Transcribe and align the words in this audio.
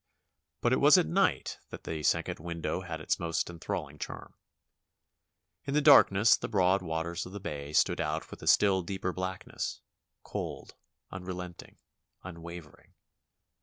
But 0.61 0.73
it 0.73 0.79
was 0.81 0.97
at 0.97 1.05
night 1.05 1.59
that 1.69 1.83
the 1.83 2.01
second 2.01 2.39
window 2.39 2.81
had 2.81 2.99
its 2.99 3.19
most 3.19 3.49
enthralhng 3.51 3.99
charm. 3.99 4.33
In 5.65 5.75
the 5.75 5.79
darkness 5.79 6.35
the 6.35 6.47
broad 6.47 6.81
waters 6.81 7.27
of 7.27 7.33
the 7.33 7.39
bay 7.39 7.71
stood 7.71 8.01
out 8.01 8.31
with 8.31 8.41
a 8.41 8.47
still 8.47 8.81
deeper 8.81 9.13
black 9.13 9.45
ness, 9.45 9.79
cold, 10.23 10.73
imrelenting, 11.11 11.77
unwavering. 12.23 12.95